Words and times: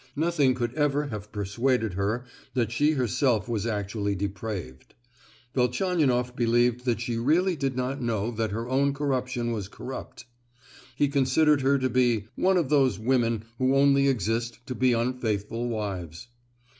Nothing 0.15 0.55
could 0.55 0.73
ever 0.73 1.09
have 1.09 1.31
persuaded 1.31 1.93
her 1.93 2.25
that 2.55 2.71
she 2.71 2.93
herself 2.93 3.47
was 3.47 3.67
actually 3.67 4.15
depraved; 4.15 4.95
Velchaninoff 5.53 6.35
believed 6.35 6.85
that 6.85 6.99
she 6.99 7.17
really 7.19 7.55
did 7.55 7.75
not 7.77 8.01
know 8.01 8.31
that 8.31 8.49
her 8.49 8.67
own 8.67 8.95
corruption 8.95 9.51
was 9.51 9.67
corrupt. 9.67 10.25
He 10.95 11.07
considered 11.07 11.61
her 11.61 11.77
to 11.77 11.87
be 11.91 12.25
"one 12.35 12.57
of 12.57 12.69
those 12.69 12.97
women 12.97 13.43
who 13.59 13.75
only 13.75 14.07
exist 14.07 14.57
to 14.65 14.73
be 14.73 14.91
unfaithful 14.91 15.69
wives." 15.69 16.29